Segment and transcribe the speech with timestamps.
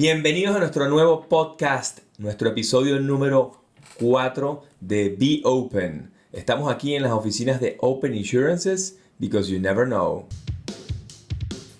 [0.00, 3.64] Bienvenidos a nuestro nuevo podcast, nuestro episodio número
[3.98, 6.10] 4 de Be Open.
[6.32, 10.26] Estamos aquí en las oficinas de Open Insurances because you never know.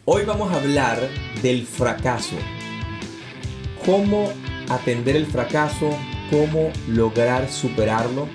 [0.04, 0.98] Hoy vamos a hablar
[1.41, 2.37] del fracaso.
[3.87, 4.30] Cómo
[4.68, 5.89] atender el fracaso,
[6.29, 8.29] cómo lograr superarlo,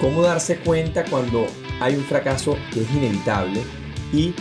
[0.00, 1.44] cómo darse cuenta cuando
[1.82, 3.60] hay un fracaso que es inevitable
[4.10, 4.32] y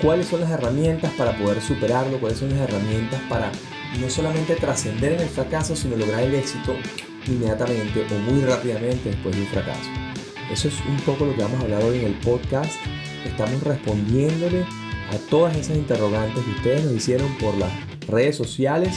[0.00, 3.50] cuáles son las herramientas para poder superarlo, cuáles son las herramientas para
[4.00, 6.74] no solamente trascender en el fracaso, sino lograr el éxito
[7.26, 9.90] inmediatamente o muy rápidamente después de un fracaso.
[10.50, 12.72] Eso es un poco lo que vamos a hablar hoy en el podcast.
[13.24, 14.64] Estamos respondiéndole
[15.10, 17.70] a todas esas interrogantes que ustedes nos hicieron por las
[18.08, 18.94] redes sociales,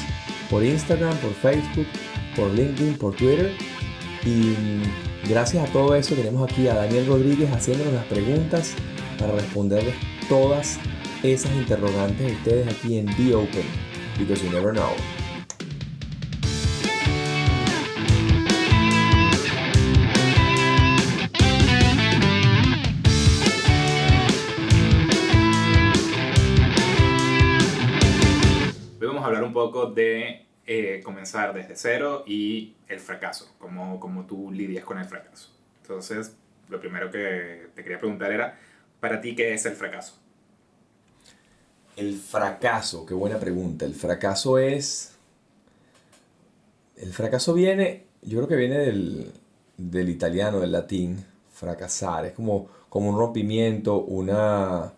[0.49, 1.87] por Instagram, por Facebook,
[2.35, 3.53] por LinkedIn, por Twitter.
[4.25, 4.55] Y
[5.29, 8.73] gracias a todo eso tenemos aquí a Daniel Rodríguez haciéndonos las preguntas
[9.19, 9.95] para responderles
[10.27, 10.79] todas
[11.23, 13.65] esas interrogantes de ustedes aquí en Be Open,
[14.17, 14.95] because you never know.
[28.99, 33.99] Hoy vamos a hablar un poco de eh, comenzar desde cero y el fracaso, cómo,
[33.99, 35.51] cómo tú lidias con el fracaso.
[35.81, 36.35] Entonces,
[36.69, 38.57] lo primero que te quería preguntar era,
[38.99, 40.24] para ti, ¿qué es el fracaso?
[41.95, 43.85] El fracaso, qué buena pregunta.
[43.85, 45.13] El fracaso es...
[46.97, 49.31] El fracaso viene, yo creo que viene del,
[49.77, 52.25] del italiano, del latín, fracasar.
[52.25, 54.93] Es como, como un rompimiento, una...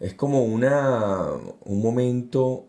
[0.00, 1.32] Es como una,
[1.64, 2.64] un momento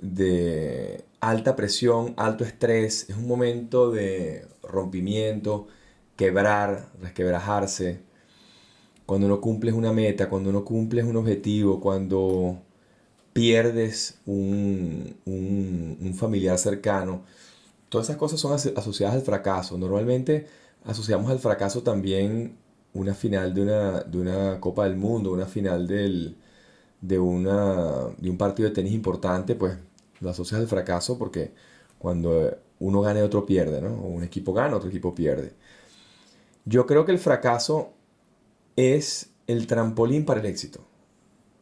[0.00, 3.08] de alta presión, alto estrés.
[3.08, 5.68] Es un momento de rompimiento,
[6.16, 8.00] quebrar, resquebrajarse.
[9.06, 12.62] Cuando no cumples una meta, cuando no cumples un objetivo, cuando
[13.32, 17.22] pierdes un, un, familiar cercano.
[17.88, 19.78] Todas esas cosas son asociadas al fracaso.
[19.78, 20.46] Normalmente
[20.84, 22.56] asociamos al fracaso también
[22.92, 26.36] una final de una, de una Copa del Mundo, una final del,
[27.00, 29.76] de, una, de un partido de tenis importante, pues
[30.20, 31.52] lo asocias al fracaso porque
[31.98, 33.94] cuando uno gana y otro pierde, ¿no?
[33.94, 35.52] Un equipo gana, otro equipo pierde.
[36.64, 37.92] Yo creo que el fracaso
[38.76, 40.80] es el trampolín para el éxito.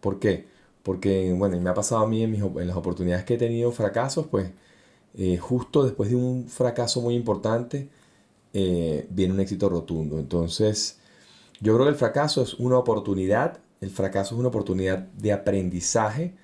[0.00, 0.46] ¿Por qué?
[0.82, 4.50] Porque, bueno, me ha pasado a mí en, las oportunidades que he tenido fracasos, pues
[5.14, 7.88] eh, justo después de un fracaso muy importante,
[8.52, 10.18] eh, viene un éxito rotundo.
[10.18, 10.98] Entonces,
[11.60, 16.34] yo creo que el fracaso es una oportunidad, el fracaso es una oportunidad de aprendizaje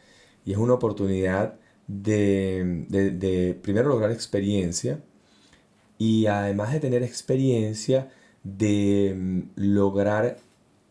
[0.45, 5.01] y es una oportunidad de, de primero lograr experiencia
[5.99, 8.11] y además de tener experiencia,
[8.43, 10.39] de mm, lograr,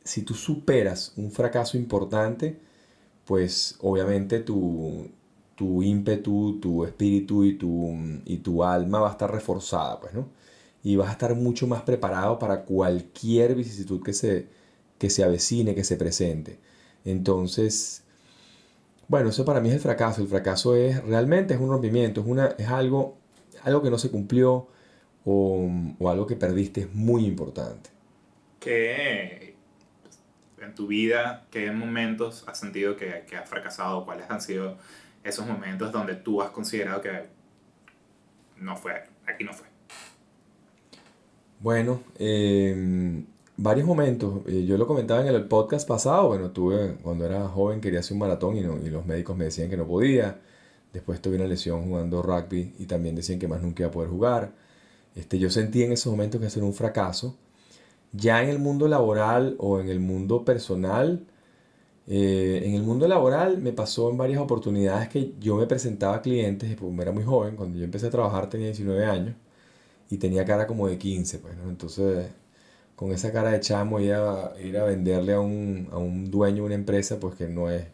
[0.04, 2.60] si tú superas un fracaso importante,
[3.26, 5.10] pues obviamente tu,
[5.60, 7.96] ímpetu, tu espíritu y tu,
[8.26, 10.28] y tu alma va a estar reforzada, pues, ¿no?
[10.84, 14.48] Y vas a estar mucho más preparado para cualquier vicisitud que se,
[14.98, 16.60] que se avecine, que se presente.
[17.06, 18.04] Entonces,
[19.08, 20.22] bueno, eso para mí es el fracaso.
[20.22, 23.18] El fracaso es realmente es un rompimiento, es, una, es algo,
[23.64, 24.68] algo que no se cumplió
[25.26, 25.70] o,
[26.00, 27.90] o algo que perdiste, es muy importante.
[28.60, 29.53] ¿Qué,
[30.64, 34.06] en tu vida, qué momentos has sentido que, que has fracasado?
[34.06, 34.78] ¿Cuáles han sido
[35.24, 37.28] esos momentos donde tú has considerado que
[38.58, 39.68] no fue, aquí no fue?
[41.64, 43.26] Bueno, em,
[43.56, 44.42] varios momentos.
[44.48, 46.28] Eh, yo lo comentaba en el podcast pasado.
[46.28, 49.78] Bueno, tuve, cuando era joven quería hacer un maratón y, los médicos me decían que
[49.78, 50.42] no podía.
[50.92, 54.10] Después tuve una lesión jugando rugby y también decían que más nunca iba a poder
[54.10, 54.52] jugar.
[55.16, 57.38] Este, yo sentí en esos momentos que era un fracaso.
[58.14, 61.26] Ya en el mundo laboral o en el mundo personal,
[62.08, 66.22] eh, en el mundo laboral me pasó en varias oportunidades que yo me presentaba a
[66.22, 69.36] clientes, pues era muy joven, cuando yo empecé a trabajar tenía 19 años
[70.10, 72.28] y tenía cara como de 15, pues, Entonces,
[72.96, 76.58] con esa cara de chamo ir a, ir a venderle a un, a un dueño
[76.58, 77.86] de una empresa, pues que no es,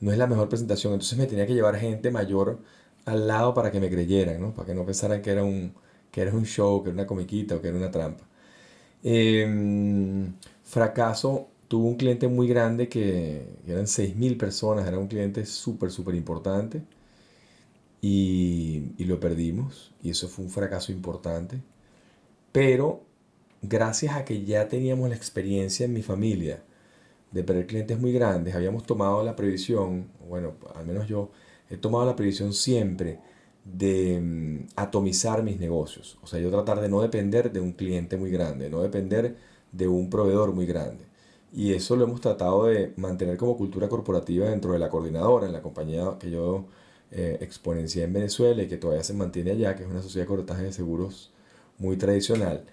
[0.00, 0.94] no es la mejor presentación.
[0.94, 2.60] Entonces me tenía que llevar gente mayor
[3.06, 4.54] al lado para que me creyeran, ¿no?
[4.54, 5.74] Para que no pensaran que era un,
[6.10, 8.24] que era un show, que era una comiquita o que era una trampa.
[9.02, 10.34] Em,
[10.64, 16.14] fracaso, tuvo un cliente muy grande que eran 6.000 personas, era un cliente súper, súper
[16.14, 16.82] importante
[18.00, 21.60] y, y lo perdimos y eso fue un fracaso importante.
[22.52, 23.02] Pero
[23.62, 26.62] gracias a que ya teníamos la experiencia en mi familia
[27.32, 31.30] de perder clientes muy grandes, habíamos tomado la previsión, bueno, al menos yo
[31.70, 33.20] he tomado la previsión siempre
[33.64, 36.18] de mm, atomizar mis negocios.
[36.22, 39.36] O sea, yo tratar de no depender de un cliente muy grande, no depender
[39.72, 41.04] de un proveedor muy grande.
[41.52, 45.52] Y eso lo hemos tratado de mantener como cultura corporativa dentro de la coordinadora, en
[45.52, 46.66] la compañía que yo
[47.10, 50.28] eh, Exponencia en Venezuela y que todavía se mantiene allá, que es una sociedad de
[50.28, 51.30] corretaje de seguros
[51.78, 52.64] muy tradicional,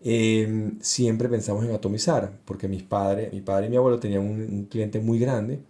[0.00, 4.66] em, siempre pensamos en atomizar, porque mis padres, mi padre y mi abuelo tenían un
[4.70, 5.60] cliente muy grande,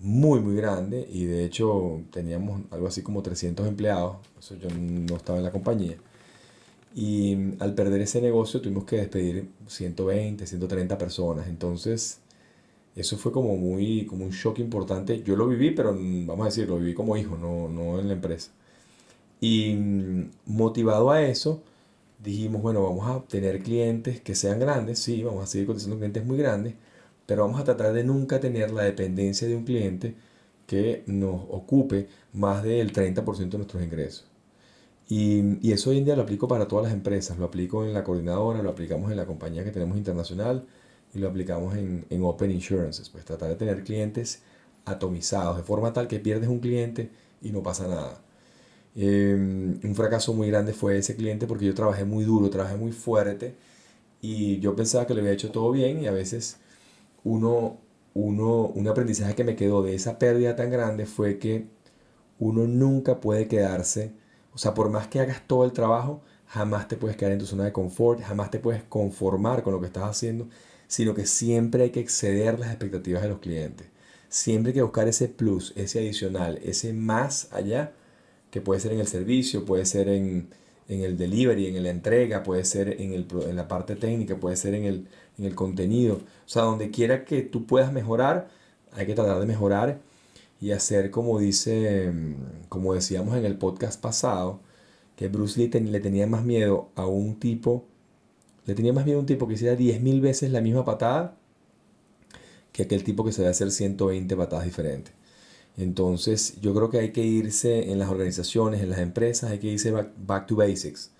[0.00, 5.16] muy, muy grande, y de hecho teníamos algo así como 300 empleados, eso yo no
[5.16, 5.96] estaba en la compañía.
[6.94, 11.48] Y al perder ese negocio tuvimos que despedir 120, 130 personas.
[11.48, 12.20] Entonces,
[12.96, 15.22] eso fue como muy, como un shock importante.
[15.22, 18.14] Yo lo viví, pero vamos a decir, lo viví como hijo, no, no en la
[18.14, 18.50] empresa.
[19.40, 21.62] Y mm, motivado a eso,
[22.22, 26.24] dijimos, bueno, vamos a tener clientes que sean grandes, sí, vamos a seguir cotizando clientes
[26.24, 26.74] muy grandes,
[27.30, 30.16] pero vamos a tratar de nunca tener la dependencia de un cliente
[30.66, 34.26] que nos ocupe más del 30% de nuestros ingresos.
[35.08, 37.94] Y, y, eso hoy en día lo aplico para todas las empresas, lo aplico en
[37.94, 40.66] la coordinadora, lo aplicamos en la compañía que tenemos internacional
[41.14, 44.42] y lo aplicamos en, en Open Insurances, pues tratar de tener clientes
[44.84, 47.10] atomizados, de forma tal que pierdes un cliente
[47.40, 48.20] y no pasa nada.
[48.96, 52.90] Eh, un fracaso muy grande fue ese cliente porque yo trabajé muy duro, trabajé muy
[52.90, 53.54] fuerte
[54.20, 56.58] y yo pensaba que lo había hecho todo bien y a veces
[57.24, 57.78] uno,
[58.14, 61.66] uno, un aprendizaje que me quedó de esa pérdida tan grande fue que
[62.38, 64.14] uno nunca puede quedarse
[64.52, 67.46] o sea, por más que hagas todo el trabajo, jamás te puedes quedar en tu
[67.46, 70.48] zona de confort, jamás te puedes conformar con lo que estás haciendo,
[70.88, 73.86] sino que siempre hay que exceder las expectativas de los clientes.
[74.28, 77.92] Siempre hay que buscar ese plus, ese adicional, ese más allá,
[78.50, 80.48] que puede ser en el servicio, puede ser en,
[81.02, 84.74] el delivery, en la entrega, puede ser en, el, en la parte técnica, puede ser
[84.74, 85.08] en el,
[85.38, 86.16] en el contenido.
[86.16, 88.48] O sea, donde quiera que tú puedas mejorar,
[88.92, 90.00] hay que tratar de mejorar
[90.60, 92.12] y hacer como dice,
[92.68, 94.60] como decíamos en el podcast pasado,
[95.16, 97.86] que Bruce Lee le tenía más miedo a un tipo,
[98.66, 101.36] le tenía más miedo a un tipo que hiciera 10.000 veces la misma patada
[102.72, 105.12] que aquel tipo que se a hacer 120 patadas diferentes.
[105.76, 109.68] Entonces yo creo que hay que irse en las organizaciones, en las empresas, hay que
[109.68, 111.10] irse back, back to basics.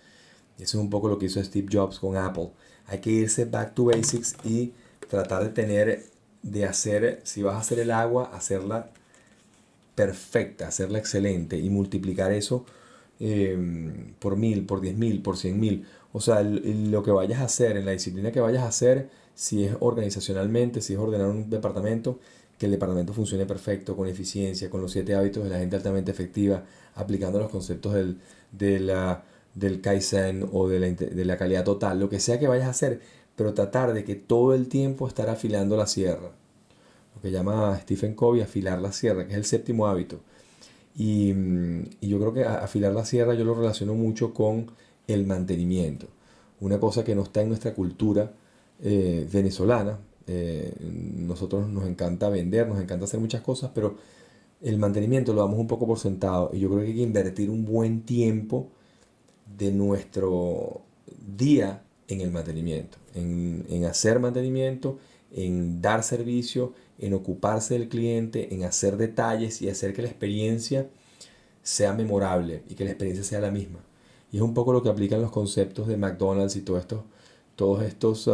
[0.58, 2.50] Eso es un poco lo que hizo Steve Jobs con Apple.
[2.86, 4.72] Hay que irse back to basics y
[5.08, 6.04] tratar de tener,
[6.42, 8.90] de hacer, si vas a hacer el agua, hacerla
[9.94, 12.64] perfecta, hacerla excelente y multiplicar eso
[13.18, 15.86] em, por mil, por diez mil, por cien mil.
[16.12, 19.64] O sea, lo que vayas a hacer, en la disciplina que vayas a hacer, si
[19.64, 22.18] es organizacionalmente, si es ordenar un departamento,
[22.60, 26.10] que el departamento funcione perfecto, con eficiencia, con los siete hábitos de la gente altamente
[26.10, 26.62] efectiva,
[26.94, 28.18] aplicando los conceptos del,
[28.52, 29.24] de la,
[29.54, 32.70] del Kaizen o de la, de la calidad total, lo que sea que vayas a
[32.70, 33.00] hacer,
[33.34, 36.32] pero tratar de que todo el tiempo estar afilando la sierra
[37.14, 40.20] lo que llama Stephen Covey afilar la sierra, que es el séptimo hábito.
[40.96, 41.32] Y,
[42.00, 44.70] y, yo creo que afilar la sierra yo lo relaciono mucho con
[45.06, 46.08] el mantenimiento.
[46.60, 48.32] Una cosa que no está en nuestra cultura
[48.82, 49.98] eh, venezolana.
[50.32, 50.72] Eh,
[51.16, 53.96] nosotros nos encanta vender, nos encanta hacer muchas cosas, pero
[54.62, 56.50] el mantenimiento lo damos un poco por sentado.
[56.52, 58.68] Y yo creo que hay que invertir un buen tiempo
[59.58, 60.82] de nuestro
[61.36, 64.98] día en el mantenimiento, en, en hacer mantenimiento,
[65.32, 70.88] en dar servicio, en ocuparse del cliente, en hacer detalles y hacer que la experiencia
[71.64, 73.80] sea memorable y que la experiencia sea la misma.
[74.30, 77.04] Y es un poco lo que aplican los conceptos de McDonald's y todo esto,
[77.56, 78.28] todos estos,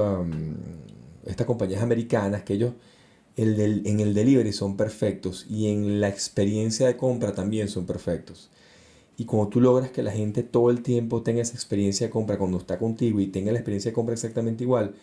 [1.26, 2.72] estas compañías americanas que ellos
[3.36, 8.50] el en el delivery son perfectos y en la experiencia de compra también son perfectos.
[9.18, 12.38] Y cuando tú logras que la gente todo el tiempo tenga esa experiencia de compra
[12.38, 14.94] cuando está contigo y tenga la experiencia de compra exactamente igual,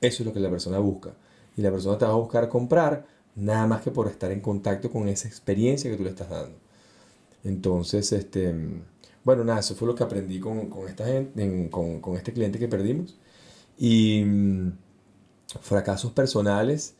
[0.00, 1.14] eso es lo que la persona busca
[1.56, 3.06] y la persona te va a buscar comprar
[3.36, 6.56] nada más que por estar en contacto con esa experiencia que tú le estás dando.
[7.44, 8.54] Entonces, este,
[9.24, 12.58] bueno, nada, eso fue lo que aprendí con, con esta gente, con, con, este cliente
[12.58, 13.16] que perdimos.
[13.78, 14.72] Y mm,
[15.60, 16.94] fracasos personales,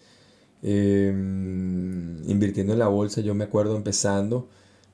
[0.62, 4.48] em, invirtiendo en la bolsa, yo me acuerdo empezando,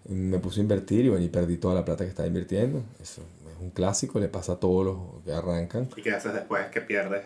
[0.09, 2.83] me puse a invertir y bueno, y perdí toda la plata que estaba invirtiendo.
[3.03, 5.89] Eso es un clásico, le pasa a todos los que arrancan.
[5.97, 7.23] ¿Y qué haces después que pierdes?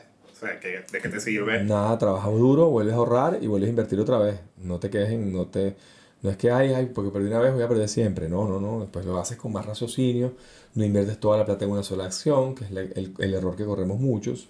[0.93, 1.63] ¿de qué te sirve?
[1.65, 4.41] Nada, trabajas duro, vuelves a ahorrar y vuelves a invertir otra vez.
[4.59, 5.77] No te quedes en, no te...
[6.23, 8.29] No es que, ay, ay, porque perdí una vez voy a perder siempre.
[8.29, 8.81] No, no, no.
[8.81, 10.35] Después lo haces con más raciocinio.
[10.75, 13.65] No inviertes toda la plata en una sola acción, que es el, el, error que
[13.65, 14.47] corremos muchos.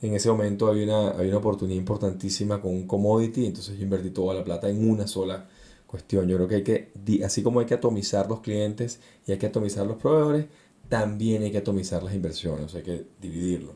[0.00, 4.10] En ese momento había una, había una oportunidad importantísima con un commodity, entonces yo invertí
[4.10, 5.48] toda la plata en una sola
[5.86, 6.28] cuestión.
[6.28, 9.46] Yo creo que hay que, así como hay que atomizar los clientes y hay que
[9.46, 10.46] atomizar los proveedores,
[10.88, 13.74] también hay que atomizar las inversiones, o sea, hay que dividirlo.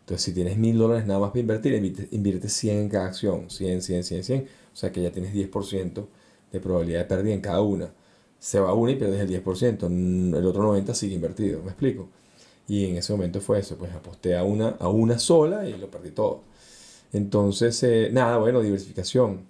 [0.00, 1.74] Entonces, si tienes mil dólares nada más para invertir,
[2.12, 4.48] invierte 100 en cada acción, 100, 100, 100, 100.
[4.74, 6.06] O sea que ya tienes 10%
[6.52, 7.94] de probabilidad de pérdida en cada una.
[8.38, 12.08] Se va una y pierdes el 10%, el otro 90% sigue invertido, ¿me explico?
[12.68, 15.90] Y en ese momento fue eso, pues aposté a una, a una sola y lo
[15.90, 16.42] perdí todo.
[17.12, 19.46] Entonces, eh, nada, bueno, diversificación.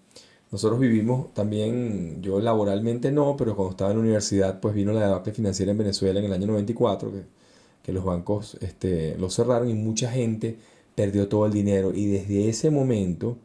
[0.53, 5.07] nosotros vivimos también, yo laboralmente no, pero cuando estaba en la universidad, pues vino la
[5.09, 7.23] debacle financiera en Venezuela en el año 94, que,
[7.83, 10.59] que los bancos este, los cerraron y mucha gente
[10.95, 11.93] perdió todo el dinero.
[11.95, 13.37] Y desde ese momento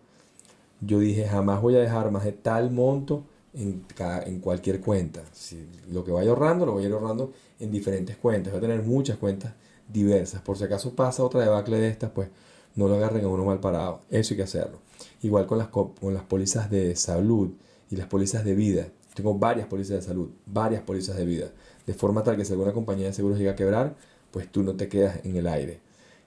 [0.81, 3.23] yo dije, jamás voy a dejar más de tal monto
[3.53, 3.83] en,
[4.25, 5.21] en cualquier cuenta.
[5.33, 8.53] Si lo que vaya ahorrando, lo voy a ir ahorrando en diferentes cuentas.
[8.53, 9.53] Voy a tener muchas cuentas
[9.91, 10.41] diversas.
[10.41, 12.29] Por si acaso pasa otra debacle de estas, pues
[12.75, 14.01] no lo agarren a uno mal parado.
[14.09, 14.79] Eso hay que hacerlo.
[15.21, 17.51] Igual con las, con las pólizas de salud
[17.89, 18.87] y las pólizas de vida.
[19.13, 21.51] Tengo varias pólizas de salud, varias pólizas de vida.
[21.85, 23.95] De forma tal que si alguna compañía de seguros llega a quebrar,
[24.31, 25.79] pues tú no te quedas en el aire.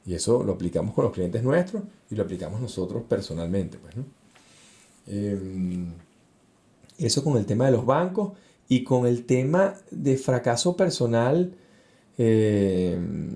[0.05, 3.79] Y eso lo aplicamos con los clientes nuestros y lo aplicamos nosotros personalmente.
[3.79, 4.05] Pues, ¿no?
[5.07, 5.93] Em,
[6.99, 8.33] eso con el tema de los bancos
[8.73, 11.53] y con el tema de fracaso personal.
[12.17, 13.31] Em,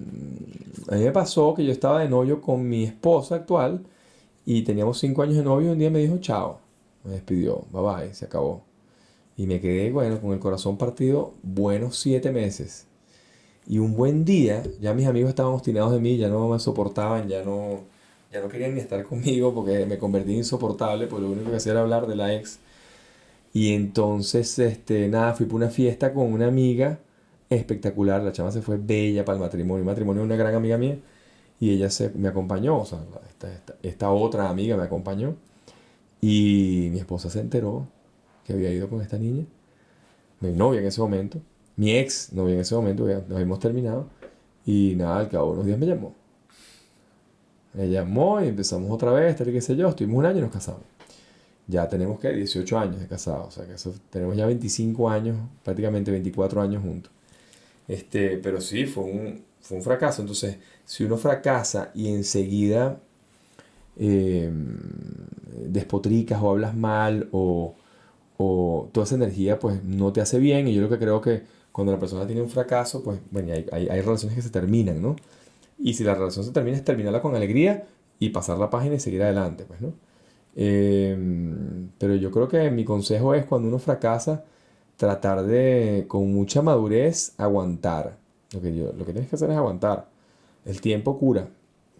[0.88, 3.84] a mí me pasó que yo estaba de novio con mi esposa actual
[4.46, 6.60] y teníamos cinco años de novio y un día me dijo chao.
[7.04, 8.62] Me despidió, bye bye, se acabó.
[9.36, 12.86] Y me quedé, bueno, con el corazón partido buenos siete meses.
[13.66, 17.28] Y un buen día, ya mis amigos estaban obstinados de mí, ya no me soportaban,
[17.28, 17.80] ya no,
[18.32, 21.72] ya no querían ni estar conmigo porque me convertí insoportable, porque lo único que hacía
[21.72, 22.58] era hablar de la ex.
[23.56, 26.98] Y entonces, este, nada, fui por una fiesta con una amiga
[27.48, 30.76] espectacular, la chama se fue bella para el matrimonio, el matrimonio de una gran amiga
[30.76, 30.98] mía,
[31.58, 32.98] y ella se, me acompañó, o sea,
[33.30, 35.36] esta, esta otra amiga me acompañó,
[36.20, 37.88] y mi esposa se enteró
[38.44, 39.46] que había ido con esta niña,
[40.40, 41.40] mi novia en ese momento,
[41.76, 44.06] mi ex novia en ese momento, ya nos habíamos terminado,
[44.66, 46.14] y nada, al cabo de unos días me llamó.
[47.72, 50.42] Me llamó y empezamos otra vez, tal y qué sé yo, estuvimos un año y
[50.42, 50.95] nos casamos.
[51.68, 55.36] Ya tenemos que 18 años de casados, o sea que eso, tenemos ya 25 años,
[55.64, 57.12] prácticamente 24 años juntos.
[57.88, 60.22] Este, pero sí, fue un, fue un fracaso.
[60.22, 63.00] Entonces, si uno fracasa y enseguida
[63.96, 64.50] eh,
[65.68, 67.74] despotricas o hablas mal o,
[68.38, 71.42] o, toda esa energía pues no te hace bien y yo lo que creo que
[71.72, 75.00] cuando la persona tiene un fracaso pues bueno, hay, hay, hay relaciones que se terminan,
[75.02, 75.16] ¿no?
[75.78, 77.86] Y si la relación se termina es terminarla con alegría
[78.18, 79.92] y pasar la página y seguir adelante, pues, ¿no?
[80.56, 81.16] Eh,
[81.98, 84.44] pero yo creo que mi consejo es cuando uno fracasa,
[84.96, 88.16] tratar de, con mucha madurez, aguantar.
[88.52, 90.08] Lo que, yo, lo que tienes que hacer es aguantar.
[90.64, 91.48] El tiempo cura.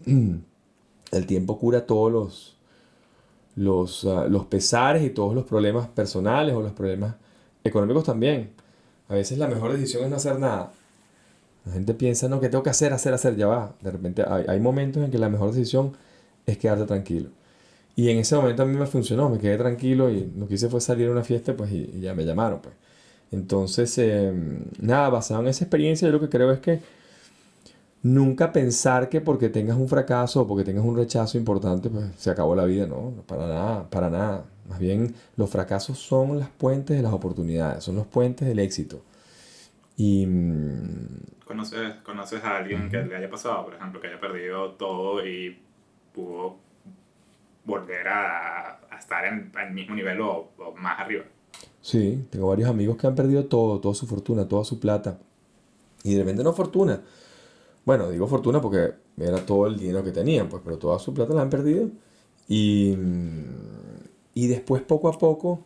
[1.11, 2.57] El tiempo cura todos los,
[3.55, 7.15] los, ah, los pesares y todos los problemas personales o los problemas
[7.63, 8.51] económicos también.
[9.07, 10.73] A veces la mejor decisión es no hacer nada.
[11.65, 13.75] La gente piensa, no, que tengo que hacer, hacer, hacer, ya va.
[13.81, 15.93] De repente hay, hay momentos en que la mejor decisión
[16.45, 17.29] es quedarte tranquilo.
[17.97, 20.69] Y en ese momento a mí me funcionó, me quedé tranquilo y lo que hice
[20.69, 22.61] fue salir a una fiesta pues, y, ya me llamaron.
[22.61, 22.75] Pues.
[23.31, 26.79] Entonces, em, nada, basado en esa experiencia, yo lo que creo es que
[28.03, 32.29] nunca pensar que porque tengas un fracaso o porque tengas un rechazo importante, pues se
[32.29, 34.45] acabó la vida, no, para nada, para nada.
[34.69, 39.01] Más bien, los fracasos son las puentes de las oportunidades, son los puentes del éxito.
[39.95, 40.27] Y...
[40.27, 45.25] Mm, ¿Conoces, ¿Conoces a alguien que le haya pasado, por ejemplo, que haya perdido todo
[45.25, 45.57] y
[46.13, 46.66] pudo
[47.67, 51.25] volver a, estar en, el mismo nivel o, o, más arriba?
[51.81, 55.19] Sí, tengo varios amigos que han perdido todo, toda su fortuna, toda su plata.
[56.03, 57.01] Y de repente no fortuna,
[57.87, 61.33] bueno, digo fortuna porque era todo el dinero que tenían, pues, pero toda su plata
[61.33, 61.89] la han perdido.
[62.49, 62.97] Y,
[64.33, 65.63] y después, poco a poco,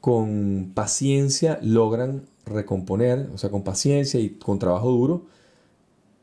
[0.00, 5.26] con paciencia, logran recomponer, o sea, con paciencia y con trabajo duro,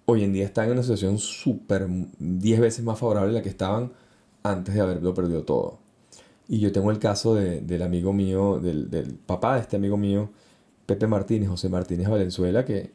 [0.06, 1.88] hoy en día están en una situación súper,
[2.20, 3.92] 10 veces más favorable a la que estaban
[4.52, 5.80] antes de haberlo perdido todo.
[6.48, 9.98] Y yo tengo el caso de, del amigo mío, del, del, papá de este amigo
[9.98, 10.30] mío,
[10.86, 12.92] Pepe Martínez, José Martínez Valenzuela, que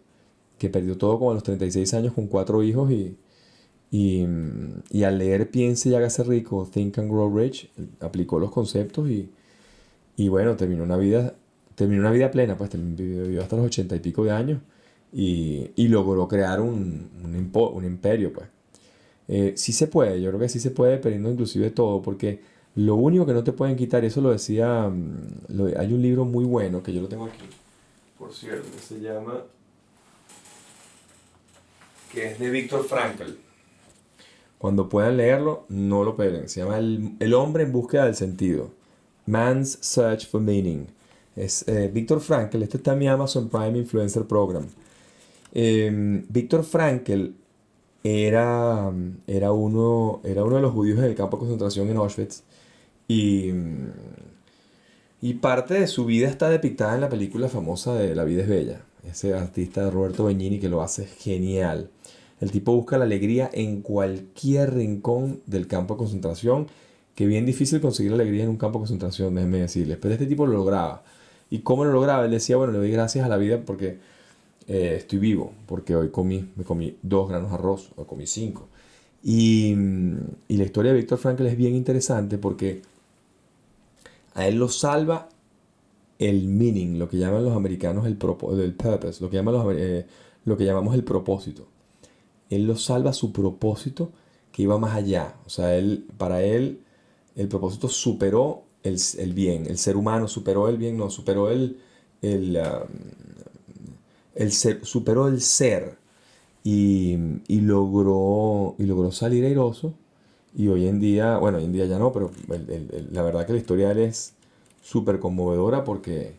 [0.61, 3.17] que perdió todo como a los 36 años con cuatro hijos y,
[3.91, 4.27] y,
[4.91, 9.31] y, al leer Piense y hágase rico, Think and Grow Rich, aplicó los conceptos y,
[10.19, 11.35] y bueno, terminó una vida,
[11.75, 14.61] terminó una vida plena, pues vivió hasta los 80 y pico de años
[15.15, 18.47] y, y logró crear un, un, un imperio, pues.
[19.33, 22.41] Eh, sí se puede, yo creo que sí se puede, perdiendo inclusive todo, porque
[22.75, 26.45] lo único que no te pueden quitar, eso lo decía, mm, hay un libro muy
[26.45, 27.45] bueno que yo lo tengo aquí,
[28.19, 29.45] por cierto, que se llama
[32.13, 33.37] que es de Víctor Frankl.
[34.59, 36.49] Cuando puedan leerlo, no lo peguen.
[36.49, 38.73] Se llama El, hombre en búsqueda del sentido.
[39.27, 40.89] Man's Search for Meaning.
[41.37, 42.61] Es eh, Víctor Frankl.
[42.65, 44.67] Este está en mi Amazon Prime Influencer Program.
[45.55, 47.31] Eh, Víctor Frankl
[48.03, 48.93] era,
[49.27, 52.43] era, uno, era uno de los judíos en el campo de concentración en Auschwitz.
[53.09, 53.51] Y,
[55.21, 58.49] y parte de su vida está depictada en la película famosa de La vida es
[58.49, 58.83] bella.
[59.09, 61.91] Ese artista Roberto Benigni que lo hace genial.
[62.41, 66.69] El tipo busca la alegría en cualquier rincón del campo de concentración,
[67.15, 69.99] que bien difícil conseguir alegría en un campo de concentración, déjenme decirles.
[70.01, 71.03] Pero este tipo lo lograba.
[71.51, 72.25] ¿Y cómo lo lograba?
[72.25, 73.99] Él decía, bueno, le doy gracias a la vida porque
[74.71, 78.69] eh, estoy vivo, porque hoy comí, me comí dos granos de arroz, o comí cinco.
[79.21, 79.75] Y,
[80.47, 82.83] y la historia de Víctor Frankl es bien interesante porque
[84.33, 85.29] a él lo salva
[86.21, 90.07] el meaning, lo que llaman los americanos el, el purpose, lo que, llaman los, eh,
[90.45, 91.67] lo que llamamos el propósito.
[92.49, 94.13] Él lo salva su propósito
[94.53, 95.35] que iba más allá.
[95.47, 96.79] O sea, él, para él
[97.35, 101.79] el propósito superó el, el bien, el ser humano superó el bien, no, superó el,
[102.23, 103.30] el, um,
[104.35, 105.99] el ser, superó el ser
[106.65, 107.17] y,
[107.49, 109.95] y, logró, y logró salir airoso.
[110.55, 112.31] Y hoy en día, bueno, hoy en día ya no, pero
[113.13, 114.35] la verdad que la historia es
[114.83, 116.37] súper conmovedora porque,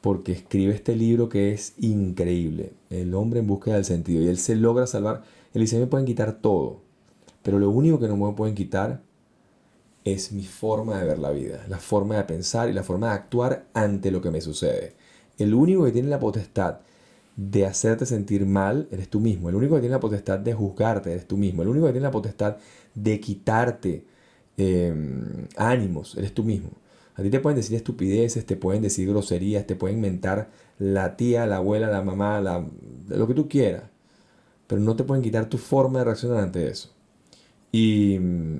[0.00, 2.72] porque escribe este libro que es increíble.
[2.90, 4.22] El hombre en búsqueda del sentido.
[4.22, 5.24] Y él se logra salvar.
[5.52, 6.80] Él dice, me pueden quitar todo.
[7.42, 9.02] Pero lo único que no me pueden quitar
[10.04, 13.14] es mi forma de ver la vida, la forma de pensar y la forma de
[13.14, 14.94] actuar ante lo que me sucede.
[15.38, 16.80] El único que tiene la potestad
[17.36, 19.48] de hacerte sentir mal eres tú mismo.
[19.48, 21.62] El único que tiene la potestad de juzgarte eres tú mismo.
[21.62, 22.56] El único que tiene la potestad
[22.94, 24.04] de quitarte
[24.56, 26.70] em, ánimos eres tú mismo.
[27.16, 31.46] A ti te pueden decir estupideces, te pueden decir groserías, te pueden mentar la tía,
[31.46, 32.66] la abuela, la mamá, la,
[33.08, 33.84] lo que tú quieras.
[34.66, 36.90] Pero no te pueden quitar tu forma de reaccionar ante eso.
[37.72, 38.18] Y,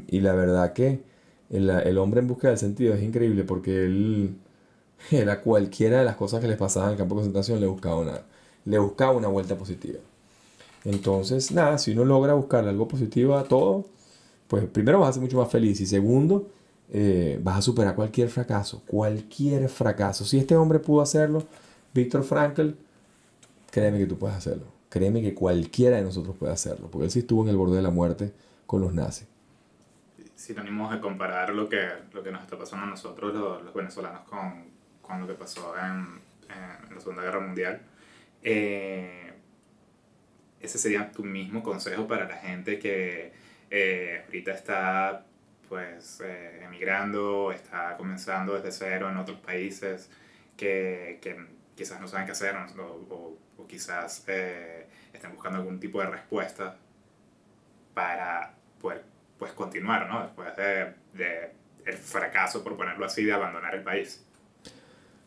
[0.08, 1.02] y la verdad que
[1.50, 4.36] el, el, hombre en busca del sentido es increíble porque él,
[5.44, 8.22] cualquiera de las cosas que le pasaban en el campo de concentración le buscaba una,
[8.64, 10.00] le buscaba una vuelta positiva.
[10.84, 13.86] Entonces, nada, si uno logra buscarle algo positivo a todo,
[14.48, 16.48] pues primero vas a ser mucho más feliz y segundo,
[16.90, 20.24] eh, vas a superar cualquier fracaso, cualquier fracaso.
[20.24, 21.44] Si este hombre pudo hacerlo,
[21.94, 22.70] Víctor Frankl,
[23.70, 24.66] créeme que tú puedes hacerlo.
[24.88, 27.82] Créeme que cualquiera de nosotros puede hacerlo, porque él sí estuvo en el borde de
[27.82, 28.32] la muerte
[28.66, 29.26] con los nazis.
[30.36, 34.20] Sinónimos de comparar lo que, lo que nos está pasando a nosotros, los, los venezolanos,
[34.28, 34.66] con,
[35.02, 37.80] con, lo que pasó en, en, la Segunda Guerra Mundial.
[38.44, 39.32] Eh,
[40.60, 43.32] ese sería tu mismo consejo para la gente que
[43.70, 45.26] eh, ahorita está
[45.68, 50.10] pues eh, emigrando, está comenzando desde cero en otros países
[50.56, 54.18] que, que quizás no saben qué hacer o, o, quizás
[55.12, 56.76] estén buscando algún tipo de respuesta
[57.94, 59.02] para poder
[59.38, 60.22] pues, continuar, ¿no?
[60.22, 61.52] Después de, de
[61.86, 64.24] el fracaso, por ponerlo así, de abandonar el país.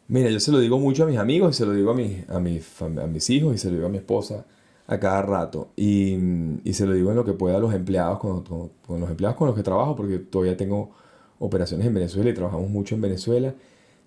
[0.09, 2.29] Mira, yo se lo digo mucho a mis amigos y se lo digo a, mis,
[2.29, 4.45] a, mis, a mis hijos y se lo digo a mi esposa
[4.87, 5.69] a cada rato.
[5.75, 6.15] Y,
[6.63, 9.37] y, se lo digo en lo que pueda a los empleados, con, con, los empleados
[9.37, 10.91] con los que trabajo, porque todavía tengo
[11.39, 13.53] operaciones en Venezuela y trabajamos mucho en Venezuela.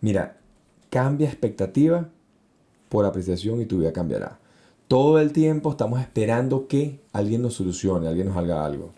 [0.01, 0.39] Mira,
[0.89, 2.09] cambia expectativa
[2.89, 4.39] por apreciación y tu vida cambiará.
[4.89, 8.91] Todo el tiempo estamos esperando que alguien nos solucione, alguien nos haga algo.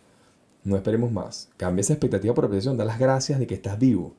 [0.65, 1.51] No esperemos más.
[1.57, 2.77] Cambia esa expectativa por apreciación.
[2.77, 4.15] Da las gracias de que estás vivo.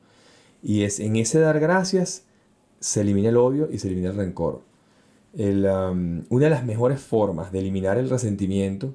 [0.62, 2.24] Y es en ese dar gracias
[2.84, 4.60] se elimina el odio y se elimina el rencor.
[5.32, 8.92] Una de las mejores formas de eliminar el resentimiento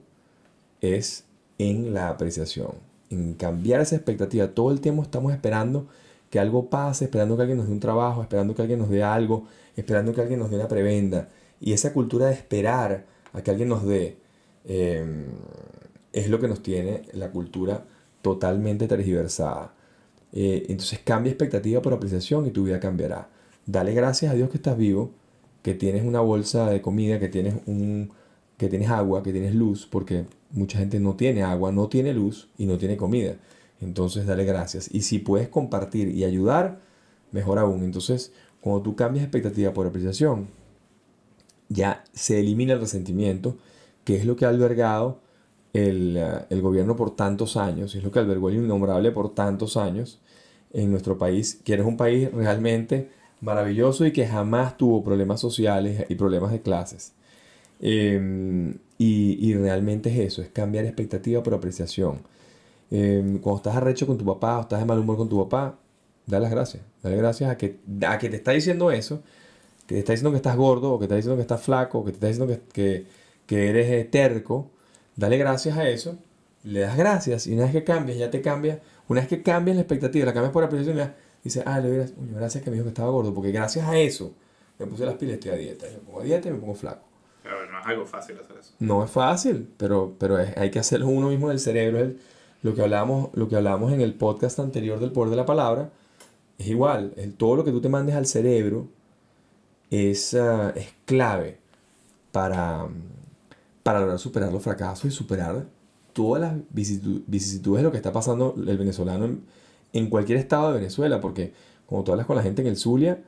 [0.80, 1.26] es
[1.58, 2.74] en la apreciación,
[3.10, 4.50] en cambiar esa expectativa.
[4.50, 5.88] Todo el tiempo estamos esperando
[6.30, 9.02] que algo pase, esperando que alguien nos dé un trabajo, esperando que alguien nos dé
[9.02, 11.30] algo, esperando que alguien nos dé una prebenda.
[11.60, 14.20] Y esa cultura de esperar a que alguien nos dé
[14.66, 15.26] em,
[16.14, 17.86] es lo que nos tiene la cultura
[18.22, 19.74] totalmente tergiversada.
[20.32, 23.39] Eh, entonces cambia expectativa por apreciación y tu vida cambiará.
[23.72, 25.12] Dale gracias a Dios que estás vivo
[25.62, 28.10] que tienes una bolsa de comida, que tienes, un,
[28.58, 32.50] que tienes agua, que tienes luz, porque mucha gente no tiene agua, no tiene luz
[32.58, 33.36] y no tiene comida.
[33.80, 34.90] Entonces dale gracias.
[34.92, 36.80] Y si puedes compartir y ayudar,
[37.32, 37.84] mejor aún.
[37.84, 40.48] Entonces, cuando tú cambias expectativa por apreciación,
[41.68, 43.56] ya se elimina el resentimiento,
[44.04, 45.20] que es lo que ha albergado
[45.74, 49.78] el, eh, el gobierno por tantos años, es lo que albergó el innombrable por tantos
[49.78, 50.20] años
[50.74, 56.06] en nuestro país, que eres un país realmente maravilloso y que jamás tuvo problemas sociales
[56.10, 57.14] y problemas de clases.
[57.82, 62.22] Em, y, realmente es eso, es cambiar expectativa por apreciación.
[62.92, 65.78] Em, cuando estás arrecho con tu papá o estás de mal humor con tu papá,
[66.26, 66.84] dale las gracias.
[67.04, 69.22] Dale gracias a que, a que te está diciendo eso,
[69.88, 72.00] que te está diciendo que estás gordo, o que te está diciendo que estás flaco,
[72.00, 73.06] o que te está diciendo que,
[73.46, 74.70] que, eres eh, terco.
[75.16, 76.18] Dale gracias a eso,
[76.64, 78.82] le das gracias y una vez que cambias, ya te cambia.
[79.08, 82.14] Una vez que cambias la expectativa, la cambias por apreciación, ya dice, ah, le hubieras,
[82.18, 84.34] gracias que me dijo que estaba gordo, porque gracias a eso
[84.80, 85.86] me puse las pilas, estoy a dieta.
[85.92, 87.04] me pongo a dieta y me pongo flaco.
[87.44, 88.74] Pero no es algo fácil hacer eso.
[88.80, 92.14] No es fácil, pero, pero hay que hacerlo uno mismo del cerebro.
[92.62, 95.90] lo, que hablábamos, lo que hablábamos en el podcast anterior del poder de la palabra
[96.58, 97.14] es igual.
[97.18, 98.88] El, todo lo que tú te mandes al cerebro
[99.90, 101.58] es, ah, es clave
[102.32, 102.88] para,
[103.84, 105.66] para lograr superar los fracasos y superar
[106.14, 109.44] todas las vicisitudes de lo que está pasando el venezolano en,
[109.94, 111.54] en cualquier estado de Venezuela, porque
[111.86, 113.24] cuando tú hablas con la gente en el Zulia,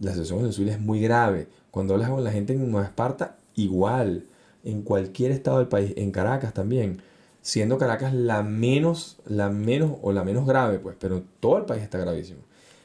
[0.00, 1.48] la situación en el Zulia es muy grave.
[1.70, 4.26] Cuando hablas con la gente en Nueva Esparta, igual.
[4.64, 7.00] En cualquier estado del país, en Caracas también.
[7.40, 11.82] Siendo Caracas la menos, la menos o la menos grave, pues, pero todo el país
[11.82, 12.40] está gravísimo.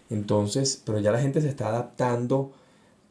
[0.09, 2.51] Entonces, pero ya la gente se está adaptando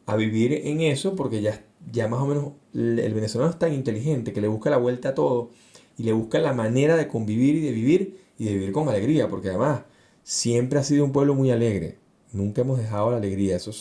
[0.07, 4.33] a vivir en eso porque ya, ya más o menos el venezolano es tan inteligente
[4.33, 5.51] que le busca la vuelta a todo
[5.97, 9.29] y le busca la manera de convivir y de vivir y de vivir con alegría,
[9.29, 9.83] porque además
[10.23, 11.99] siempre ha sido un pueblo muy alegre.
[12.33, 13.57] Nunca hemos dejado la alegría.
[13.57, 13.73] Eso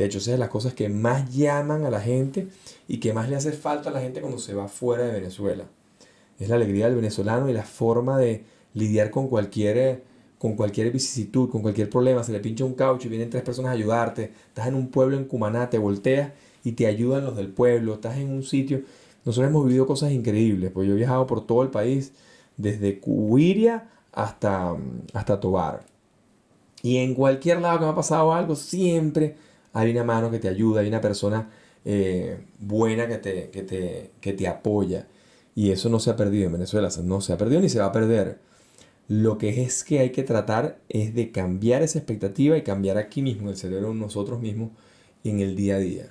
[0.00, 2.48] de hecho, esas son las cosas que más llaman a la gente
[2.88, 5.66] y que más le hace falta a la gente cuando se va fuera de Venezuela.
[6.38, 10.02] Es la alegría del venezolano y la forma de lidiar con cualquier,
[10.38, 12.24] con cualquier vicisitud, con cualquier problema.
[12.24, 14.32] Se le pincha un caucho y vienen tres personas a ayudarte.
[14.48, 16.32] Estás en un pueblo en Cumaná, te volteas
[16.64, 17.92] y te ayudan los del pueblo.
[17.92, 18.80] Estás en un sitio.
[19.26, 20.70] Nosotros hemos vivido cosas increíbles.
[20.70, 22.14] Pues yo he viajado por todo el país,
[22.56, 24.76] desde Cuiria hasta,
[25.12, 25.84] hasta Tobar.
[26.82, 29.36] Y en cualquier lado que me ha pasado algo, siempre
[29.72, 31.50] hay una mano que te ayuda, hay una persona
[31.84, 35.06] eh, buena que te, que, te, que te apoya.
[35.54, 37.86] Y eso no se ha perdido en Venezuela, no se ha perdido ni se va
[37.86, 38.38] a perder.
[39.08, 43.22] Lo que es que hay que tratar es de cambiar esa expectativa y cambiar aquí
[43.22, 44.70] mismo, en el cerebro nosotros mismos,
[45.24, 46.06] en el día a día.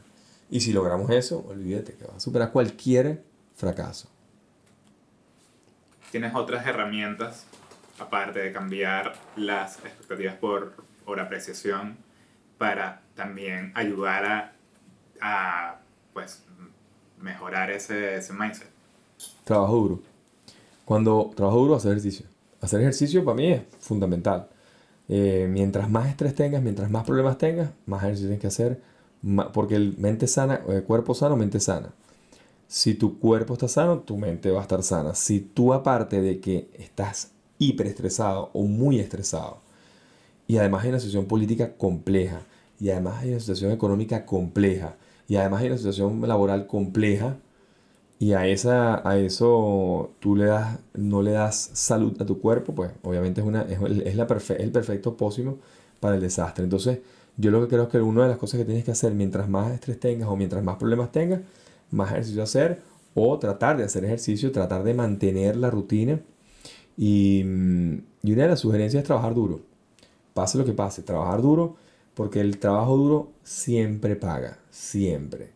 [0.51, 3.23] Y si logramos eso, olvídate que va a superar cualquier
[3.55, 4.09] fracaso.
[6.11, 7.45] ¿Tienes otras herramientas,
[7.99, 10.73] aparte de cambiar las expectativas por,
[11.05, 11.97] por apreciación,
[12.57, 14.51] para también ayudar a,
[15.21, 15.79] a
[16.13, 16.43] pues,
[17.19, 18.69] mejorar ese, ese mindset?
[19.43, 19.99] Trabajo duro.
[20.85, 22.25] Cuando trabajo duro, hacer ejercicio.
[22.61, 24.49] Hacer ejercicio para mí es fundamental.
[25.07, 28.81] Eh, mientras más estrés tengas, mientras más problemas tengas, más ejercicio tienes que hacer.
[29.53, 31.93] Porque el mente sana, el cuerpo sano, mente sana.
[32.67, 35.15] Si tu cuerpo está sano, tu mente va a estar sana.
[35.15, 39.59] Si tú aparte de que estás hiperestresado o muy estresado,
[40.47, 42.41] y además hay una situación política compleja,
[42.79, 44.95] y además hay una situación económica compleja,
[45.27, 47.37] y además hay una situación laboral compleja,
[48.19, 52.75] y a, esa, a eso tú le das, no le das salud a tu cuerpo,
[52.75, 55.57] pues obviamente es, una, es, la el perfecto pósimo
[56.01, 56.65] para el desastre.
[56.65, 56.99] Entonces,
[57.37, 59.47] yo lo que creo es que una de las cosas que tienes que hacer mientras
[59.47, 61.41] más estrés tengas o mientras más problemas tengas,
[61.91, 62.81] más ejercicio hacer
[63.15, 66.19] o tratar de hacer ejercicio, tratar de mantener la rutina.
[66.99, 69.61] Y, mm, y una de las sugerencias es trabajar duro.
[70.33, 71.77] Pase lo que pase, trabajar duro
[72.19, 75.51] porque el trabajo duro siempre paga, siempre.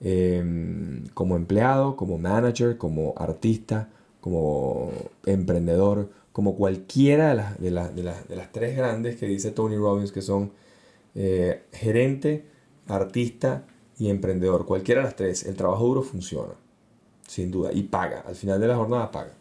[0.00, 3.88] Em, como empleado, como manager, como artista,
[4.20, 4.92] como
[5.24, 10.22] emprendedor, como cualquiera de las, de, de, las tres grandes que dice Tony Robbins, que
[10.22, 10.52] son
[11.16, 12.44] eh, gerente,
[12.86, 13.64] artista
[13.98, 14.64] y emprendedor.
[14.64, 16.54] Cualquiera de las tres, el trabajo duro funciona,
[17.26, 18.20] sin duda, y paga.
[18.20, 19.34] Al final de la jornada paga.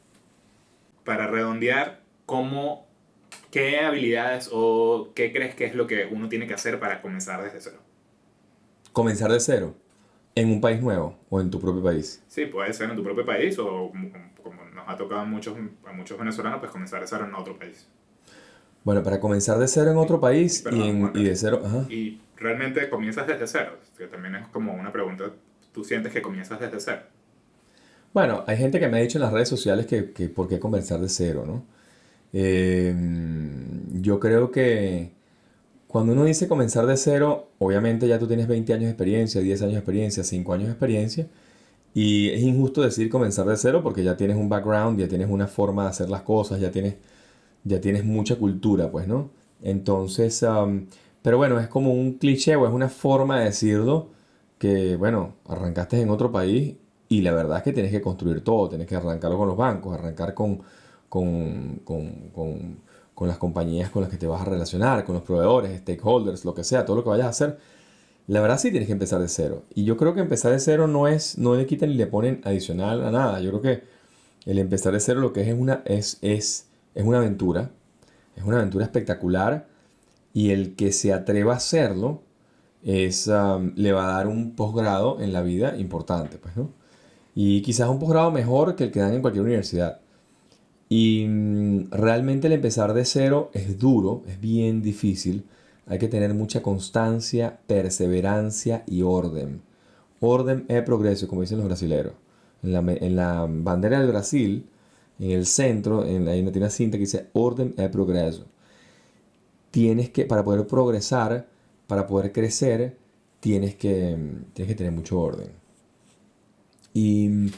[1.06, 2.86] Para redondear, ¿cómo
[3.56, 7.41] ¿Qué habilidades o qué crees que es lo que uno tiene que hacer para comenzar
[7.41, 7.78] desde cero?
[8.91, 9.76] Comenzar de cero.
[10.36, 12.22] ¿En un país nuevo o en tu propio país?
[12.28, 13.94] Sí, puede ser en tu propio país o
[14.44, 15.56] como nos ha tocado a muchos,
[15.88, 17.88] a muchos venezolanos, pues comenzar de cero en otro país.
[18.84, 21.62] Bueno, para comenzar de cero en otro país y, de cero...
[21.89, 25.32] Y realmente comienzas desde cero, que también es como una pregunta,
[25.72, 27.04] ¿tú sientes que comienzas desde cero?
[28.15, 30.58] Bueno, hay gente que me ha dicho en las redes sociales que, que por qué
[30.58, 31.65] comenzar de cero, ¿no?
[32.34, 35.12] Em, yo creo que
[35.88, 39.62] cuando uno dice comenzar de cero, obviamente ya tú tienes 20 años de experiencia, 10
[39.63, 41.28] años de experiencia, 5 años de experiencia,
[41.93, 45.47] y es injusto decir comenzar de cero porque ya tienes un background, ya tienes una
[45.47, 46.95] forma de hacer las cosas, ya tienes,
[47.65, 49.32] ya tienes mucha cultura, pues, ¿no?
[49.63, 50.45] Entonces,
[51.21, 54.10] pero bueno, es como un cliché o es una forma de decirlo
[54.60, 56.75] que, bueno, arrancaste en otro país
[57.17, 59.93] y la verdad es que tienes que construir todo, tienes que arrancarlo con los bancos,
[59.93, 60.62] arrancar con
[61.15, 62.78] con, con, con,
[63.13, 66.54] con, las compañías con las que te vas a relacionar, con los proveedores, stakeholders, lo
[66.54, 67.58] que sea, todo lo que vayas a hacer.
[68.28, 69.63] La verdad sí tienes que empezar de cero.
[69.73, 72.41] Y yo creo que empezar de cero no es, no le quitan ni le ponen
[72.43, 73.39] adicional a nada.
[73.39, 73.84] Yo creo que
[74.45, 77.71] el empezar de cero lo que es una, es, es, es una aventura.
[78.36, 79.67] Es una aventura espectacular.
[80.34, 82.23] Y el que se atreva a hacerlo
[82.84, 86.71] es, um, le va a dar un posgrado en la vida importante, pues, ¿no?
[87.36, 90.00] Y quizás un posgrado mejor que el que dan en cualquier universidad.
[90.89, 95.45] Y mm, realmente el empezar de cero es duro, es bien difícil.
[95.88, 99.62] Hay que tener mucha constancia, perseverancia y orden.
[100.19, 102.13] Orden es progreso, como dicen los brasileños.
[102.63, 104.65] En la, en la bandera del Brasil,
[105.19, 108.45] en el centro, en la, hay una cinta que dice orden es progreso.
[109.71, 111.48] Tienes que, para poder progresar,
[111.88, 112.98] para poder crecer,
[113.39, 114.17] tienes que,
[114.54, 115.64] tienes que tener mucho orden.
[116.95, 117.51] Y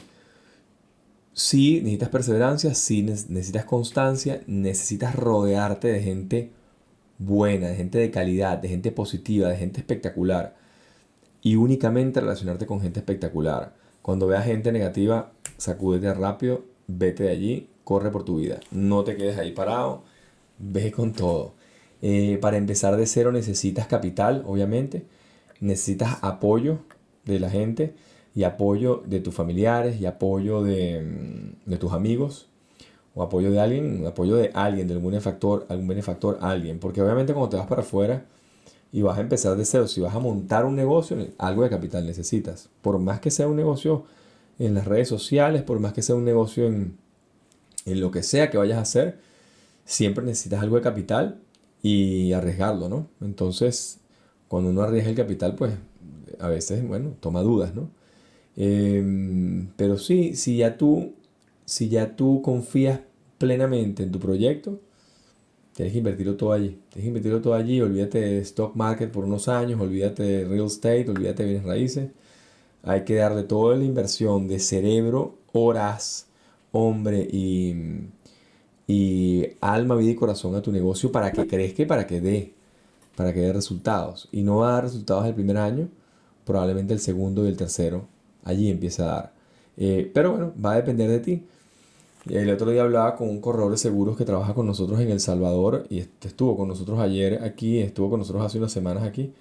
[1.32, 6.50] sí necesitas perseverancia, sí necesitas constancia, necesitas rodearte de gente
[7.18, 10.56] buena, de gente de calidad, de gente positiva, de gente espectacular.
[11.40, 13.74] Y únicamente relacionarte con gente espectacular.
[14.02, 18.58] Cuando veas gente negativa, sacúdete rápido, vete de allí, corre por tu vida.
[18.72, 20.02] No te quedes ahí parado,
[20.58, 21.54] ve con todo.
[22.02, 25.04] Eh, para empezar de cero necesitas capital, obviamente.
[25.60, 26.80] Necesitas apoyo
[27.24, 27.94] de la gente
[28.38, 32.46] y apoyo de tus familiares y apoyo de, mm, de tus amigos
[33.16, 36.78] o apoyo de alguien, apoyo de alguien, de algún benefactor, algún benefactor, alguien.
[36.78, 38.26] Porque obviamente cuando te vas para afuera
[38.92, 42.06] y vas a empezar de cero, si vas a montar un negocio, algo de capital
[42.06, 42.68] necesitas.
[42.80, 44.04] Por más que sea un negocio
[44.60, 46.96] en las redes sociales, por más que sea un negocio en,
[47.86, 49.18] en lo que sea que vayas a hacer,
[49.84, 51.40] siempre necesitas algo de capital
[51.82, 53.08] y arriesgarlo, ¿no?
[53.20, 53.98] Entonces,
[54.46, 55.74] cuando uno arriesga el capital, pues
[56.38, 57.97] a veces, bueno, toma dudas, ¿no?
[58.60, 61.14] Em, pero sí, si ya tú,
[61.64, 63.00] si ya tú confías
[63.38, 64.80] plenamente en tu proyecto,
[65.74, 66.80] tienes que invertirlo todo allí.
[66.90, 70.66] Tienes que invertirlo todo allí, olvídate de stock market por unos años, olvídate de real
[70.66, 72.10] estate, olvídate de bienes raíces.
[72.82, 76.26] Hay que darle toda la inversión de cerebro, horas,
[76.72, 77.74] hombre y,
[78.88, 82.54] y alma, vida y corazón a tu negocio para que crezca para que dé,
[83.16, 84.28] para que dé resultados.
[84.32, 85.88] Y no va a dar resultados el primer año,
[86.44, 88.08] probablemente el segundo y el tercero,
[88.44, 89.32] allí empieza a dar.
[89.76, 91.46] Eh, pero bueno, va a depender de ti.
[92.28, 95.20] El otro día hablaba con un corredor de seguros que trabaja con nosotros en El
[95.20, 99.32] Salvador y estuvo con nosotros ayer aquí, estuvo con nosotros hace unas semanas aquí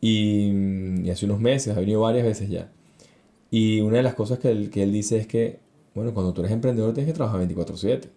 [0.00, 2.70] y, y hace unos meses, ha venido varias veces ya.
[3.50, 5.60] Y una de las cosas que él, que él dice es que,
[5.94, 8.08] bueno, cuando tú eres emprendedor tienes que trabajar 24/7.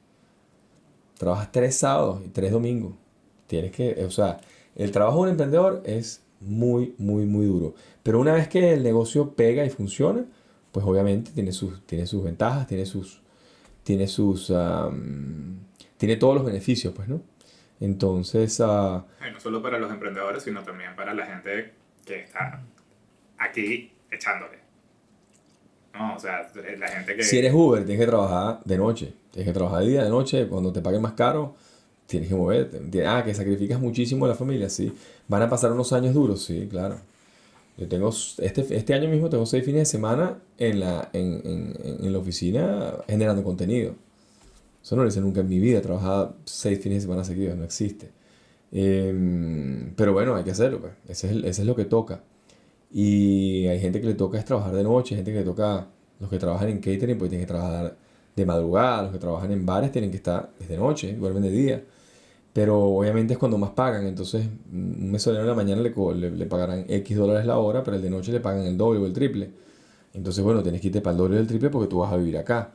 [1.17, 2.93] Trabajas tres sábados y tres domingos.
[3.47, 4.41] Tienes que, o sea,
[4.75, 7.75] el trabajo de un emprendedor es muy, muy, muy duro.
[8.03, 10.25] Pero una vez que el negocio pega y funciona,
[10.71, 13.21] pues obviamente tiene sus, tiene sus ventajas, tiene sus,
[13.83, 14.51] tiene sus,
[15.97, 17.21] tiene todos los beneficios, pues, ¿no?
[17.79, 18.59] Entonces...
[18.59, 21.73] Uh, no solo para los emprendedores, sino también para la gente
[22.05, 22.63] que está
[23.37, 24.59] aquí echándole.
[25.93, 27.23] No, o sea, la gente que...
[27.23, 29.13] Si eres Uber, tienes que trabajar de noche.
[29.31, 30.47] Tienes que trabajar de día, de noche.
[30.47, 31.55] Cuando te paguen más caro,
[32.13, 33.05] tienes que moverte.
[33.05, 34.93] Ah, que sacrificas muchísimo a la familia, sí.
[35.27, 36.97] Van a pasar unos años duros, sí, claro.
[37.77, 41.73] Yo tengo, este, este año mismo tengo seis fines de semana en la, en, en,
[42.05, 43.95] en la oficina generando contenido.
[44.83, 47.63] Eso no lo hice nunca en mi vida, trabajar seis fines de semana seguidos, no
[47.63, 48.11] existe.
[48.71, 50.93] Em, pero bueno, hay que hacerlo, pues.
[51.07, 52.21] Ese es, ese es lo que toca.
[52.91, 55.87] Y hay gente que le toca es trabajar de noche, hay gente que le toca,
[56.19, 57.97] los que trabajan en catering, pues tienen que trabajar
[58.35, 61.83] de madrugada, los que trabajan en bares tienen que estar desde noche, duermen de día.
[62.53, 66.85] Pero obviamente es cuando más pagan, entonces un mesonero en la mañana le, le, pagarán
[66.87, 69.49] X dólares la hora, pero el de noche le pagan el doble o el triple.
[70.13, 72.17] Entonces, bueno, tienes que irte para el doble o el triple porque tú vas a
[72.17, 72.73] vivir acá.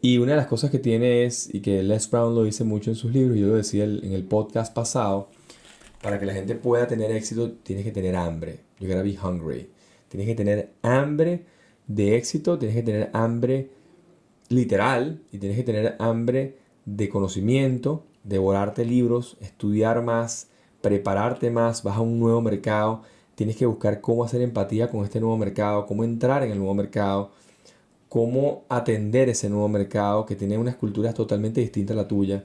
[0.00, 2.90] Y una de las cosas que tiene es, y que Les Brown lo dice mucho
[2.90, 5.28] en sus libros, yo lo decía en el podcast pasado,
[6.00, 8.60] para que la gente pueda tener éxito, tienes que tener hambre.
[8.78, 9.68] You gotta be hungry.
[10.08, 11.44] Tienes que tener hambre
[11.86, 13.70] de éxito, tienes que tener hambre
[14.48, 16.56] literal y tienes que tener hambre
[16.86, 20.48] de conocimiento, devorarte libros, estudiar más,
[20.80, 23.02] prepararte más, vas a un nuevo mercado,
[23.34, 26.74] tienes que buscar cómo hacer empatía con este nuevo mercado, cómo entrar en el nuevo
[26.74, 27.30] mercado,
[28.08, 32.44] cómo atender ese nuevo mercado que tiene unas culturas totalmente distintas a la tuya,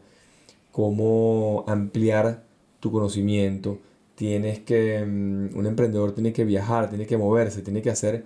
[0.71, 2.43] cómo ampliar
[2.79, 3.79] tu conocimiento,
[4.15, 8.25] tienes que, mm, un emprendedor tiene que viajar, tiene que moverse, tiene que hacer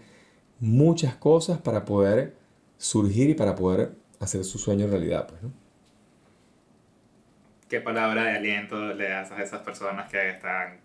[0.59, 2.35] muchas cosas para poder
[2.77, 5.51] surgir y para poder hacer su sueño realidad, pues, ¿no?
[7.69, 10.79] ¿Qué palabra de aliento le das a esas personas que están,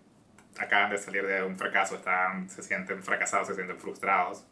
[0.59, 4.45] acaban de salir de un fracaso, están, se sienten fracasados, se sienten frustrados?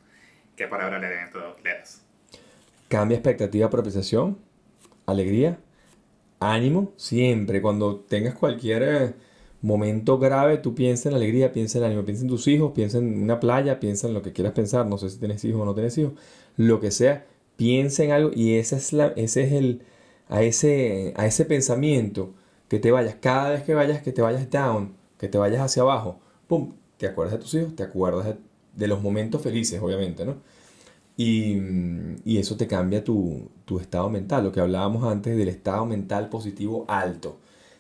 [0.56, 2.02] ¿Qué palabra de aliento le das?
[2.88, 4.38] Cambia expectativa por apreciación,
[5.04, 5.58] alegría,
[6.40, 7.60] ánimo, siempre.
[7.60, 9.14] Cuando tengas cualquier eh,
[9.60, 13.22] momento grave, tú piensa en alegría, piensa en ánimo, piensa en tus hijos, piensa en
[13.22, 14.86] una playa, piensa en lo que quieras pensar.
[14.86, 16.14] No sé si tienes hijos o no tienes hijos,
[16.56, 19.82] lo que sea, piensa en algo y ese es, la, ese es el
[20.32, 22.32] a ese, a ese pensamiento,
[22.68, 25.82] que te vayas, cada vez que vayas, que te vayas down, que te vayas hacia
[25.82, 26.72] abajo, ¡pum!
[26.96, 28.36] Te acuerdas de tus hijos, te acuerdas
[28.74, 30.36] de, los momentos felices, obviamente, ¿no?
[31.18, 31.58] Y,
[32.24, 36.30] y eso te cambia tu, tu, estado mental, lo que hablábamos antes del estado mental
[36.30, 37.36] positivo alto.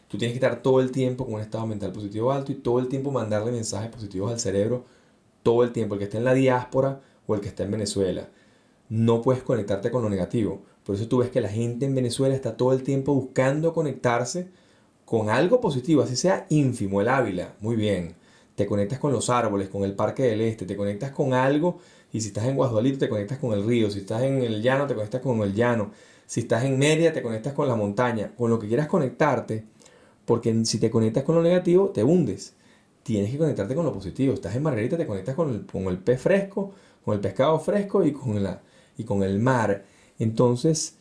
[0.08, 2.80] Tú tienes que estar todo el tiempo con un estado mental positivo alto y todo
[2.80, 4.84] el tiempo mandarle mensajes positivos al cerebro,
[5.42, 8.28] todo el tiempo, el que esté en la diáspora o el que esté en Venezuela.
[8.90, 12.34] No puedes conectarte con lo negativo por eso tú ves que la gente en Venezuela
[12.34, 14.48] está todo el tiempo buscando conectarse
[15.04, 18.14] con algo positivo, así sea ínfimo, el Ávila, muy bien.
[18.54, 21.78] Te conectas con los árboles, con el Parque del Este, te conectas con algo
[22.12, 23.90] Y si estás en Guasdualito, te conectas con el río.
[23.90, 25.90] Si estás en el llano, te conectas con el llano.
[26.26, 28.32] Si estás en Mérida, te conectas con la montaña.
[28.36, 29.64] Con lo que quieras conectarte,
[30.26, 32.54] porque si te conectas con lo negativo, te hundes.
[33.02, 34.34] Tienes que conectarte con lo positivo.
[34.34, 36.72] Estás en Margarita, te conectas con el, con el pez fresco,
[37.04, 38.60] con el pescado fresco y con, la,
[38.98, 39.84] y con el mar.
[40.22, 40.98] Entonces,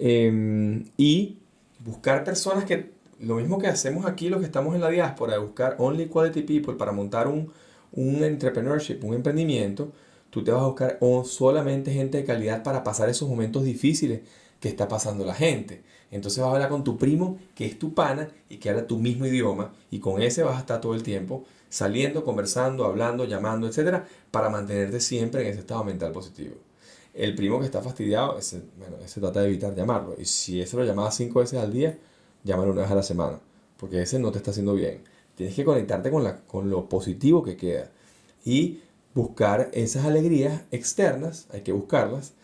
[0.00, 1.38] em, y
[1.78, 5.76] buscar personas que, lo mismo que hacemos aquí los que estamos en la diáspora, buscar
[5.78, 7.52] only quality people para montar un,
[7.92, 9.92] un entrepreneurship, un emprendimiento,
[10.30, 14.22] tú te vas a buscar solamente gente de calidad para pasar esos momentos difíciles
[14.58, 15.84] que está pasando la gente.
[16.10, 18.98] Entonces vas a hablar con tu primo, que es tu pana y que habla tu
[18.98, 23.68] mismo idioma, y con ese vas a estar todo el tiempo saliendo, conversando, hablando, llamando,
[23.68, 26.56] etcétera, para mantenerte siempre en ese estado mental positivo.
[27.14, 30.16] El primo que está fastidiado, ese, bueno, ese trata de evitar llamarlo.
[30.18, 31.96] Y si ese lo llamaba cinco veces al día,
[32.42, 33.40] llámalo una vez a la semana,
[33.78, 35.02] porque ese no te está haciendo bien.
[35.36, 37.90] Tienes que conectarte con, la, con lo positivo que queda.
[38.44, 38.80] Y
[39.14, 42.34] buscar esas alegrías externas, hay que buscarlas,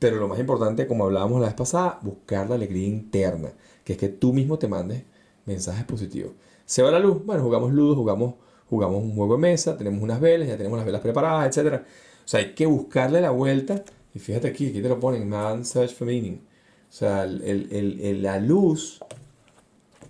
[0.00, 3.52] pero lo más importante, como hablábamos la vez pasada, buscar la alegría interna,
[3.84, 5.04] que es que tú mismo te mandes
[5.44, 6.32] mensajes positivos.
[6.64, 8.34] Se va la luz, bueno, jugamos ludo, jugamos,
[8.68, 11.82] jugamos un juego de mesa, tenemos unas velas, ya tenemos las velas preparadas, etc.
[12.24, 15.64] O sea, hay que buscarle la vuelta, y fíjate aquí, aquí te lo ponen, man
[15.64, 16.40] search for meaning.
[16.88, 19.00] O sea, el, la luz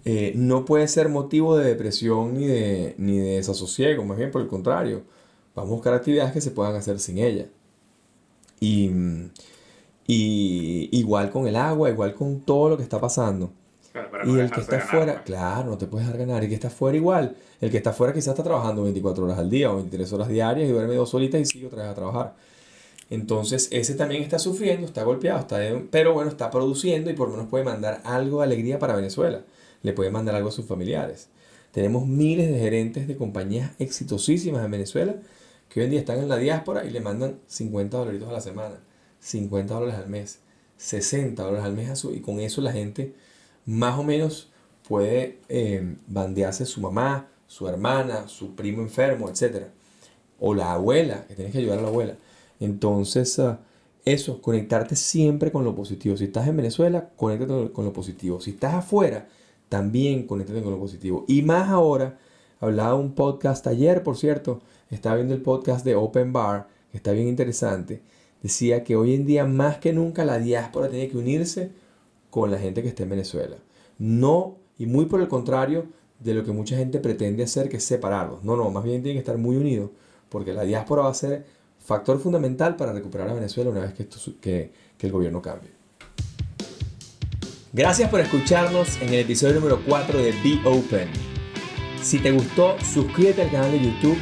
[0.05, 4.41] eh, no puede ser motivo de depresión ni de, ni de desasosiego, más bien por
[4.41, 5.03] el contrario
[5.55, 7.47] Vamos a buscar actividades que se puedan hacer sin ella.
[8.61, 8.91] Y,
[10.07, 13.53] igual con el agua, igual con todo lo que está pasando.
[14.25, 15.25] y el que está afuera, pues.
[15.25, 16.43] claro, no te puedes dejar ganar.
[16.43, 17.37] Y el que está afuera igual.
[17.61, 20.69] El que está afuera quizás está trabajando 24 horas al día o 23 horas diarias
[20.69, 22.35] y duerme dos horitas y sigue otra vez a trabajar.
[23.11, 25.59] Entonces ese también está sufriendo, está golpeado, está
[25.91, 29.43] pero bueno, está produciendo y por lo menos puede mandar algo de alegría para Venezuela.
[29.83, 31.29] Le puede mandar algo a sus familiares.
[31.73, 35.17] Tenemos miles de gerentes de compañías exitosísimas en Venezuela
[35.69, 38.41] que hoy en día están en la diáspora y le mandan 50 dolaritos a la
[38.41, 38.81] semana,
[39.21, 40.41] 50 dólares al mes,
[40.79, 43.15] 60 dólares al mes a su, y con eso la gente
[43.67, 44.51] más o menos
[44.89, 49.67] puede eh, bandearse su mamá, su hermana, su primo enfermo, etc.
[50.41, 52.17] O la abuela, que tienes que ayudar a la abuela.
[52.61, 53.61] Entonces, ah,
[54.05, 56.17] eso, conectarte siempre con lo positivo.
[56.17, 58.41] Si estás en Venezuela, conéctate con lo positivo.
[58.41, 59.29] Si estás afuera,
[59.69, 61.25] también conéctate con lo positivo.
[61.29, 62.19] Y más ahora,
[62.61, 67.13] hablaba un podcast ayer, por cierto, estaba viendo el podcast de Open Bar, que está
[67.13, 68.03] bien interesante,
[68.43, 71.73] decía que hoy en día más que nunca la diáspora tiene que unirse
[72.31, 73.57] con la gente que está en Venezuela.
[73.99, 75.87] No, y muy por el contrario
[76.19, 78.45] de lo que mucha gente pretende hacer, que es separarlos.
[78.45, 79.91] No, no, más bien tienen que estar muy unidos,
[80.29, 81.47] porque la diáspora va a ser
[81.91, 85.71] factor fundamental para recuperar a Venezuela una vez que, esto, que, que el gobierno cambie.
[87.73, 91.09] Gracias por escucharnos en el episodio número 4 de Be Open.
[92.01, 94.19] Si te gustó, suscríbete al canal de YouTube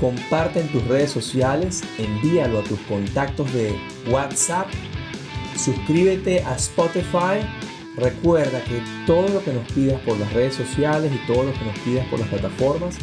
[0.00, 3.78] comparte en tus redes sociales, envíalo a tus contactos de
[4.10, 4.66] WhatsApp,
[5.56, 7.44] suscríbete a Spotify.
[7.96, 11.64] Recuerda que todo lo que nos pidas por las redes sociales y todo lo que
[11.64, 12.96] nos pidas por las plataformas,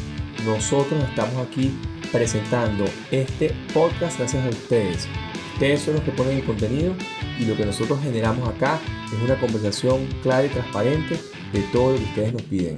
[0.43, 1.71] nosotros estamos aquí
[2.11, 5.07] presentando este podcast gracias a ustedes.
[5.53, 6.93] Ustedes son los que ponen el contenido
[7.39, 11.19] y lo que nosotros generamos acá es una conversación clara y transparente
[11.51, 12.77] de todo lo que ustedes nos piden.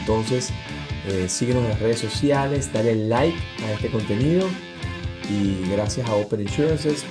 [0.00, 0.50] Entonces,
[1.08, 4.48] eh, síguenos en las redes sociales, dale like a este contenido
[5.28, 7.04] y gracias a Open Insurances,